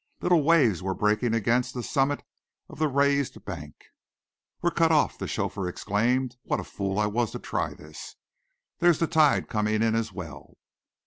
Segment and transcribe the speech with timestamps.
[0.19, 2.23] Little waves were breaking against the summit
[2.69, 3.75] of the raised bank.
[4.63, 6.37] "We're cut off!" the chauffeur exclaimed.
[6.41, 8.15] "What a fool I was to try this!
[8.79, 10.57] There's the tide coming in as well!"